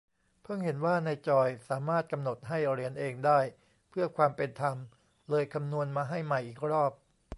[0.43, 3.39] เพิ่งเห็นว่าในจอยสามารถกำหนดให้เหรียญเองได้
[3.89, 4.75] เพื่อความเป็นธรรม
[5.29, 6.91] เลยคำนวนมาให้ใหม่อีกรอบ